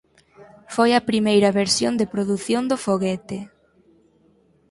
Foi 0.75 0.89
a 0.95 1.05
primeira 1.09 1.55
versión 1.61 1.93
de 1.99 2.09
produción 2.13 2.63
do 2.69 2.77
foguete. 2.85 3.37